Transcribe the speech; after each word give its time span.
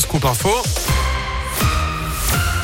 Scoop 0.00 0.24
Info. 0.24 0.93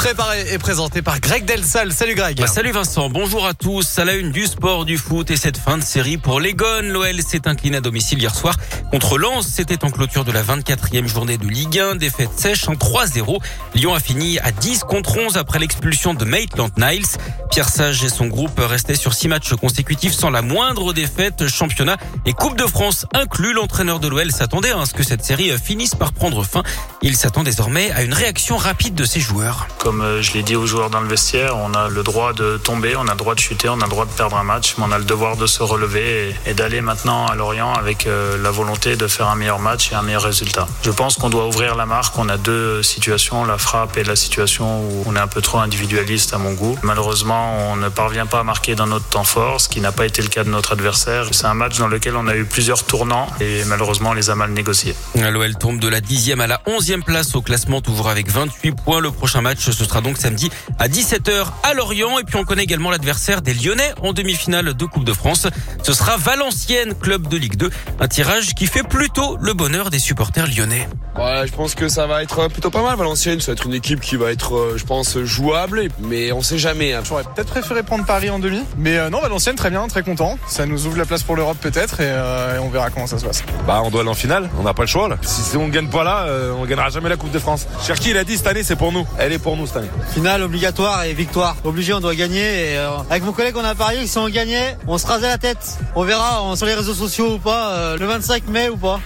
Préparé 0.00 0.46
et 0.54 0.56
présenté 0.56 1.02
par 1.02 1.20
Greg 1.20 1.44
Delsal. 1.44 1.92
Salut 1.92 2.14
Greg. 2.14 2.38
Bah, 2.38 2.46
salut 2.46 2.72
Vincent, 2.72 3.10
bonjour 3.10 3.46
à 3.46 3.52
tous. 3.52 3.98
À 3.98 4.06
la 4.06 4.14
une 4.14 4.32
du 4.32 4.46
sport, 4.46 4.86
du 4.86 4.96
foot 4.96 5.30
et 5.30 5.36
cette 5.36 5.58
fin 5.58 5.76
de 5.76 5.82
série 5.82 6.16
pour 6.16 6.40
les 6.40 6.54
Gones. 6.54 6.88
L'OL 6.88 7.20
s'est 7.20 7.46
incliné 7.46 7.76
à 7.76 7.80
domicile 7.82 8.18
hier 8.18 8.34
soir 8.34 8.56
contre 8.90 9.18
Lens. 9.18 9.46
C'était 9.46 9.84
en 9.84 9.90
clôture 9.90 10.24
de 10.24 10.32
la 10.32 10.42
24e 10.42 11.06
journée 11.06 11.36
de 11.36 11.46
Ligue 11.46 11.78
1. 11.78 11.96
Défaite 11.96 12.30
sèche 12.34 12.66
en 12.66 12.76
3-0. 12.76 13.42
Lyon 13.74 13.92
a 13.92 14.00
fini 14.00 14.38
à 14.38 14.52
10 14.52 14.84
contre 14.84 15.18
11 15.18 15.36
après 15.36 15.58
l'expulsion 15.58 16.14
de 16.14 16.24
Maitland 16.24 16.72
Niles. 16.78 17.04
Pierre 17.50 17.68
Sage 17.68 18.02
et 18.02 18.08
son 18.08 18.26
groupe 18.26 18.58
restaient 18.58 18.94
sur 18.94 19.12
six 19.12 19.28
matchs 19.28 19.52
consécutifs 19.52 20.14
sans 20.14 20.30
la 20.30 20.40
moindre 20.40 20.94
défaite. 20.94 21.46
Championnat 21.46 21.98
et 22.24 22.32
Coupe 22.32 22.56
de 22.56 22.66
France 22.66 23.04
inclus. 23.12 23.52
L'entraîneur 23.52 24.00
de 24.00 24.08
l'OL 24.08 24.32
s'attendait 24.32 24.72
à 24.72 24.86
ce 24.86 24.94
que 24.94 25.02
cette 25.02 25.26
série 25.26 25.52
finisse 25.62 25.94
par 25.94 26.14
prendre 26.14 26.42
fin. 26.42 26.62
Il 27.02 27.18
s'attend 27.18 27.42
désormais 27.42 27.90
à 27.90 28.02
une 28.02 28.14
réaction 28.14 28.56
rapide 28.56 28.94
de 28.94 29.04
ses 29.04 29.20
joueurs. 29.20 29.68
Comme 29.90 30.02
euh, 30.02 30.22
je 30.22 30.34
l'ai 30.34 30.44
dit 30.44 30.54
aux 30.54 30.66
joueurs 30.66 30.88
dans 30.88 31.00
le 31.00 31.08
vestiaire, 31.08 31.56
on 31.56 31.74
a 31.74 31.88
le 31.88 32.04
droit 32.04 32.32
de 32.32 32.58
tomber, 32.58 32.94
on 32.94 33.08
a 33.08 33.10
le 33.10 33.16
droit 33.16 33.34
de 33.34 33.40
chuter, 33.40 33.68
on 33.68 33.80
a 33.80 33.84
le 33.86 33.90
droit 33.90 34.04
de 34.04 34.12
perdre 34.12 34.36
un 34.36 34.44
match, 34.44 34.76
mais 34.78 34.84
on 34.86 34.92
a 34.92 34.98
le 34.98 35.04
devoir 35.04 35.36
de 35.36 35.48
se 35.48 35.64
relever 35.64 36.32
et, 36.46 36.54
d'aller 36.54 36.80
maintenant 36.80 37.26
à 37.26 37.34
Lorient 37.34 37.72
avec 37.72 38.06
euh, 38.06 38.40
la 38.40 38.52
volonté 38.52 38.94
de 38.94 39.08
faire 39.08 39.26
un 39.26 39.34
meilleur 39.34 39.58
match 39.58 39.90
et 39.90 39.96
un 39.96 40.02
meilleur 40.02 40.22
résultat. 40.22 40.68
Je 40.84 40.92
pense 40.92 41.16
qu'on 41.16 41.28
doit 41.28 41.48
ouvrir 41.48 41.74
la 41.74 41.86
marque. 41.86 42.16
On 42.18 42.28
a 42.28 42.36
deux 42.36 42.84
situations, 42.84 43.44
la 43.44 43.58
frappe 43.58 43.96
et 43.96 44.04
la 44.04 44.14
situation 44.14 44.80
où 44.84 45.02
on 45.06 45.16
est 45.16 45.18
un 45.18 45.26
peu 45.26 45.40
trop 45.40 45.58
individualiste 45.58 46.34
à 46.34 46.38
mon 46.38 46.52
goût. 46.52 46.78
Malheureusement, 46.84 47.72
on 47.72 47.74
ne 47.74 47.88
parvient 47.88 48.26
pas 48.26 48.38
à 48.38 48.44
marquer 48.44 48.76
dans 48.76 48.86
notre 48.86 49.08
temps 49.08 49.24
fort, 49.24 49.60
ce 49.60 49.68
qui 49.68 49.80
n'a 49.80 49.90
pas 49.90 50.06
été 50.06 50.22
le 50.22 50.28
cas 50.28 50.44
de 50.44 50.50
notre 50.50 50.70
adversaire. 50.74 51.26
C'est 51.32 51.46
un 51.46 51.54
match 51.54 51.78
dans 51.78 51.88
lequel 51.88 52.14
on 52.14 52.28
a 52.28 52.36
eu 52.36 52.44
plusieurs 52.44 52.84
tournants 52.84 53.26
et 53.40 53.64
malheureusement 53.64 54.10
on 54.10 54.14
les 54.14 54.30
a 54.30 54.36
mal 54.36 54.52
négociés. 54.52 54.94
L'OL 55.16 55.56
tombe 55.56 55.80
de 55.80 55.88
la 55.88 56.00
10e 56.00 56.38
à 56.38 56.46
la 56.46 56.60
11e 56.68 57.02
place 57.02 57.34
au 57.34 57.42
classement, 57.42 57.80
toujours 57.80 58.08
avec 58.08 58.30
28 58.30 58.70
points. 58.84 59.00
Le 59.00 59.10
prochain 59.10 59.40
match, 59.40 59.68
ce 59.80 59.86
sera 59.86 60.02
donc 60.02 60.18
samedi 60.18 60.50
à 60.78 60.88
17h 60.88 61.46
à 61.62 61.72
Lorient. 61.72 62.18
Et 62.18 62.24
puis 62.24 62.36
on 62.36 62.44
connaît 62.44 62.64
également 62.64 62.90
l'adversaire 62.90 63.40
des 63.40 63.54
Lyonnais 63.54 63.92
en 64.02 64.12
demi-finale 64.12 64.74
de 64.74 64.84
Coupe 64.84 65.04
de 65.04 65.14
France. 65.14 65.46
Ce 65.82 65.92
sera 65.94 66.18
Valenciennes, 66.18 66.94
club 66.94 67.28
de 67.28 67.38
Ligue 67.38 67.56
2. 67.56 67.70
Un 67.98 68.08
tirage 68.08 68.54
qui 68.54 68.66
fait 68.66 68.82
plutôt 68.82 69.38
le 69.40 69.54
bonheur 69.54 69.88
des 69.88 69.98
supporters 69.98 70.46
lyonnais. 70.46 70.86
Ouais, 71.16 71.46
je 71.46 71.52
pense 71.52 71.74
que 71.74 71.88
ça 71.88 72.06
va 72.06 72.22
être 72.22 72.48
plutôt 72.48 72.70
pas 72.70 72.82
mal 72.82 72.96
Valenciennes. 72.96 73.40
Ça 73.40 73.48
va 73.48 73.52
être 73.54 73.66
une 73.66 73.74
équipe 73.74 74.00
qui 74.00 74.16
va 74.16 74.30
être, 74.30 74.54
euh, 74.54 74.74
je 74.76 74.84
pense, 74.84 75.18
jouable, 75.18 75.88
mais 75.98 76.32
on 76.32 76.42
sait 76.42 76.58
jamais. 76.58 76.92
Hein. 76.92 77.02
J'aurais 77.04 77.24
peut-être 77.24 77.48
préféré 77.48 77.82
prendre 77.82 78.04
Paris 78.04 78.30
en 78.30 78.38
demi, 78.38 78.60
mais 78.78 78.96
euh, 78.96 79.10
non, 79.10 79.20
Valenciennes 79.20 79.56
très 79.56 79.70
bien, 79.70 79.86
très 79.88 80.02
content. 80.02 80.38
Ça 80.46 80.66
nous 80.66 80.86
ouvre 80.86 80.96
la 80.96 81.04
place 81.04 81.22
pour 81.22 81.36
l'Europe 81.36 81.58
peut-être 81.60 81.96
euh, 82.00 82.56
et, 82.56 82.58
on 82.58 82.68
verra 82.68 82.90
comment 82.90 83.06
ça 83.06 83.18
se 83.18 83.24
passe. 83.24 83.42
Bah, 83.66 83.82
on 83.84 83.90
doit 83.90 84.02
aller 84.02 84.10
en 84.10 84.14
finale. 84.14 84.48
On 84.58 84.62
n'a 84.62 84.74
pas 84.74 84.82
le 84.82 84.88
choix 84.88 85.08
là. 85.08 85.16
Si, 85.22 85.56
on 85.56 85.68
gagne 85.68 85.88
pas 85.88 86.04
là, 86.04 86.26
on 86.56 86.64
gagnera 86.64 86.90
jamais 86.90 87.08
la 87.08 87.16
Coupe 87.16 87.32
de 87.32 87.38
France. 87.38 87.66
Cherki, 87.86 88.10
il 88.10 88.16
a 88.16 88.24
dit 88.24 88.36
cette 88.36 88.46
année, 88.46 88.62
c'est 88.62 88.76
pour 88.76 88.92
nous. 88.92 89.06
Elle 89.18 89.32
est 89.32 89.38
pour 89.38 89.56
nous 89.56 89.66
cette 89.72 89.82
année. 89.82 89.90
Finale 90.12 90.42
obligatoire 90.42 91.04
et 91.04 91.12
victoire. 91.12 91.56
Obligé, 91.64 91.92
on 91.92 92.00
doit 92.00 92.14
gagner. 92.14 92.72
Et, 92.72 92.76
avec 93.08 93.24
mon 93.24 93.32
collègue, 93.32 93.54
on 93.56 93.64
a 93.64 93.74
parié 93.74 94.06
si 94.06 94.18
on 94.18 94.28
gagnait, 94.28 94.76
on 94.86 94.98
se 94.98 95.06
rasait 95.06 95.28
la 95.28 95.38
tête. 95.38 95.78
On 95.94 96.04
verra 96.04 96.42
sur 96.56 96.66
les 96.66 96.74
réseaux 96.74 96.94
sociaux 96.94 97.34
ou 97.34 97.38
pas, 97.38 97.96
le 97.96 98.06
25 98.06 98.48
mai 98.48 98.68
ou 98.68 98.76
pas. 98.76 99.00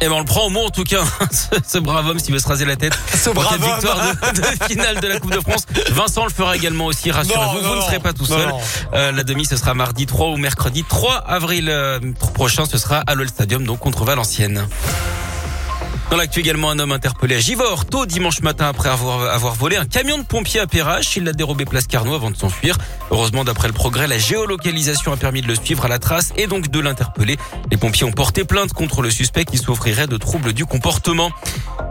Eh 0.00 0.08
ben 0.08 0.16
on 0.16 0.18
le 0.18 0.24
prend 0.24 0.46
au 0.46 0.50
mot 0.50 0.64
en 0.66 0.70
tout 0.70 0.84
cas, 0.84 1.02
ce 1.66 1.78
brave 1.78 2.06
homme 2.06 2.18
s'il 2.18 2.34
veut 2.34 2.40
se 2.40 2.48
raser 2.48 2.64
la 2.64 2.76
tête. 2.76 2.92
Ce 3.14 3.30
brave 3.30 3.54
homme. 3.54 3.70
victoire 3.70 3.98
de, 4.34 4.42
finale 4.68 5.00
de 5.00 5.06
la 5.06 5.18
Coupe 5.18 5.32
de 5.32 5.40
France. 5.40 5.64
Vincent 5.90 6.24
le 6.24 6.30
fera 6.30 6.56
également 6.56 6.86
aussi, 6.86 7.10
rassurez-vous, 7.10 7.66
vous 7.66 7.76
ne 7.76 7.80
serez 7.80 8.00
pas 8.00 8.12
tout 8.12 8.26
seul. 8.26 8.52
Euh, 8.92 9.12
la 9.12 9.22
demi 9.22 9.46
ce 9.46 9.56
sera 9.56 9.74
mardi 9.74 10.06
3 10.06 10.28
ou 10.28 10.36
mercredi 10.36 10.84
3 10.86 11.14
avril 11.26 11.68
euh, 11.70 12.00
prochain, 12.34 12.64
ce 12.66 12.78
sera 12.78 12.98
à 12.98 13.14
l'OL 13.14 13.28
Stadium 13.28 13.64
donc 13.64 13.78
contre 13.78 14.04
Valenciennes. 14.04 14.66
Dans 16.10 16.18
l'actu 16.18 16.40
également, 16.40 16.70
un 16.70 16.78
homme 16.78 16.92
interpellé 16.92 17.36
à 17.36 17.40
Givor, 17.40 17.86
tôt 17.86 18.06
dimanche 18.06 18.40
matin 18.42 18.68
après 18.68 18.88
avoir, 18.88 19.54
volé 19.54 19.76
un 19.76 19.86
camion 19.86 20.18
de 20.18 20.22
pompiers 20.22 20.60
à 20.60 20.66
Perrache. 20.66 21.16
Il 21.16 21.24
l'a 21.24 21.32
dérobé 21.32 21.64
place 21.64 21.86
Carnot 21.86 22.14
avant 22.14 22.30
de 22.30 22.36
s'enfuir. 22.36 22.76
Heureusement, 23.10 23.42
d'après 23.42 23.68
le 23.68 23.74
progrès, 23.74 24.06
la 24.06 24.18
géolocalisation 24.18 25.12
a 25.12 25.16
permis 25.16 25.40
de 25.40 25.48
le 25.48 25.54
suivre 25.54 25.84
à 25.86 25.88
la 25.88 25.98
trace 25.98 26.32
et 26.36 26.46
donc 26.46 26.68
de 26.68 26.78
l'interpeller. 26.78 27.36
Les 27.70 27.76
pompiers 27.76 28.04
ont 28.04 28.12
porté 28.12 28.44
plainte 28.44 28.72
contre 28.72 29.02
le 29.02 29.10
suspect 29.10 29.44
qui 29.44 29.58
souffrirait 29.58 30.06
de 30.06 30.16
troubles 30.16 30.52
du 30.52 30.66
comportement. 30.66 31.30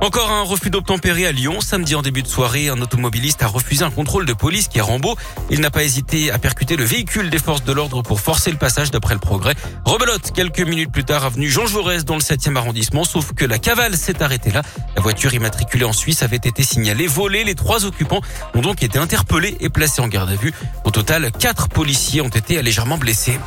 Encore 0.02 0.32
un 0.32 0.42
refus 0.42 0.70
d'obtempérer 0.70 1.26
à 1.26 1.32
Lyon. 1.32 1.62
Samedi 1.62 1.96
en 1.96 2.02
début 2.02 2.24
de 2.24 2.28
soirée, 2.28 2.70
un 2.70 2.82
automobiliste 2.82 3.42
a 3.42 3.48
refusé 3.48 3.84
un 3.84 3.90
contrôle 3.90 4.26
de 4.26 4.34
police 4.34 4.68
qui 4.68 4.80
est 4.80 4.82
Rambo. 4.82 5.16
Il 5.50 5.62
n'a 5.62 5.72
pas 5.72 5.84
hésité 5.84 6.30
à 6.30 6.40
percuter 6.40 6.76
le 6.76 6.84
véhicule 6.84 7.30
des 7.30 7.40
forces 7.40 7.64
de 7.64 7.72
l'ordre 7.72 8.02
pour 8.02 8.20
forcer 8.20 8.52
le 8.52 8.58
passage 8.58 8.92
d'après 8.92 9.14
le 9.14 9.20
progrès. 9.20 9.56
Rebelote, 9.86 10.32
quelques 10.34 10.60
minutes 10.60 10.92
plus 10.92 11.06
tard, 11.06 11.24
avenue 11.24 11.50
Jean 11.50 11.68
Jaurès 11.68 12.04
dans 12.04 12.16
le 12.16 12.22
7e 12.22 12.56
arrondissement, 12.58 13.06
sauf 13.06 13.34
que 13.34 13.46
la 13.46 13.60
cavale 13.60 13.96
s'est 13.96 14.22
arrêtée 14.22 14.52
là. 14.52 14.62
La 14.96 15.02
voiture 15.02 15.34
immatriculée 15.34 15.86
en 15.86 15.94
Suisse 15.94 16.22
avait 16.22 16.36
été 16.36 16.64
signalée 16.64 17.08
volée. 17.08 17.44
Les 17.44 17.56
trois 17.56 17.86
occupants 17.86 18.22
ont 18.56 18.62
donc 18.62 18.84
été 18.84 19.00
interpellés 19.00 19.56
et 19.62 19.70
placés 19.70 20.02
en 20.02 20.08
garde 20.08 20.30
à 20.30 20.36
vue. 20.36 20.54
Au 20.84 20.92
total, 20.92 21.32
quatre 21.32 21.70
policiers 21.70 22.22
ont 22.22 22.28
été 22.30 22.62
légèrement 22.62 22.98
blessés. 22.98 23.40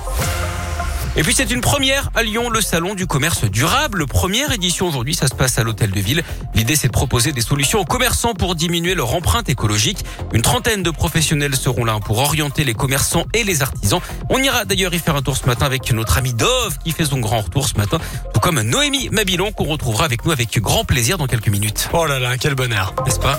Et 1.18 1.22
puis 1.22 1.32
c'est 1.34 1.50
une 1.50 1.62
première 1.62 2.10
à 2.14 2.22
Lyon, 2.22 2.50
le 2.50 2.60
salon 2.60 2.94
du 2.94 3.06
commerce 3.06 3.44
durable. 3.44 4.06
Première 4.06 4.52
édition 4.52 4.86
aujourd'hui, 4.86 5.14
ça 5.14 5.28
se 5.28 5.34
passe 5.34 5.58
à 5.58 5.62
l'hôtel 5.62 5.90
de 5.90 5.98
ville. 5.98 6.22
L'idée 6.54 6.76
c'est 6.76 6.88
de 6.88 6.92
proposer 6.92 7.32
des 7.32 7.40
solutions 7.40 7.80
aux 7.80 7.86
commerçants 7.86 8.34
pour 8.34 8.54
diminuer 8.54 8.94
leur 8.94 9.14
empreinte 9.14 9.48
écologique. 9.48 10.04
Une 10.34 10.42
trentaine 10.42 10.82
de 10.82 10.90
professionnels 10.90 11.56
seront 11.56 11.86
là 11.86 11.98
pour 12.04 12.18
orienter 12.18 12.64
les 12.64 12.74
commerçants 12.74 13.24
et 13.32 13.44
les 13.44 13.62
artisans. 13.62 14.00
On 14.28 14.36
ira 14.38 14.66
d'ailleurs 14.66 14.92
y 14.92 14.98
faire 14.98 15.16
un 15.16 15.22
tour 15.22 15.38
ce 15.38 15.46
matin 15.46 15.64
avec 15.64 15.90
notre 15.92 16.18
ami 16.18 16.34
Dove 16.34 16.76
qui 16.84 16.92
fait 16.92 17.06
son 17.06 17.18
grand 17.18 17.40
retour 17.40 17.66
ce 17.66 17.76
matin, 17.76 17.98
tout 18.34 18.40
comme 18.40 18.60
Noémie 18.60 19.08
Mabilon 19.10 19.52
qu'on 19.52 19.64
retrouvera 19.64 20.04
avec 20.04 20.26
nous 20.26 20.32
avec 20.32 20.58
grand 20.60 20.84
plaisir 20.84 21.16
dans 21.16 21.26
quelques 21.26 21.48
minutes. 21.48 21.88
Oh 21.94 22.04
là 22.04 22.18
là, 22.18 22.36
quel 22.36 22.54
bonheur, 22.54 22.94
n'est-ce 23.06 23.20
pas? 23.20 23.38